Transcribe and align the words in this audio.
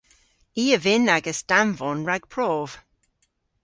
I 0.63 0.65
a 0.75 0.77
vynn 0.85 1.11
agas 1.15 1.39
danvon 1.49 1.99
rag 2.07 2.23
prov. 2.33 2.67